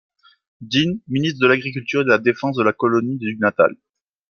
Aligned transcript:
Deane, 0.61 0.99
ministre 1.07 1.37
de 1.39 1.45
l'agriculture 1.45 2.01
et 2.01 2.05
de 2.05 2.09
la 2.09 2.17
défense 2.17 2.57
de 2.57 2.63
la 2.63 2.73
colonie 2.73 3.19
du 3.19 3.37
Natal. 3.39 3.75